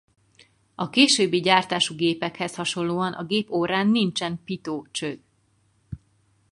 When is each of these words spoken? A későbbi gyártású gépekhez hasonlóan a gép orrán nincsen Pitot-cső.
A 0.75 0.89
későbbi 0.89 1.39
gyártású 1.39 1.95
gépekhez 1.95 2.55
hasonlóan 2.55 3.13
a 3.13 3.23
gép 3.25 3.51
orrán 3.51 3.87
nincsen 3.87 4.43
Pitot-cső. 4.43 5.21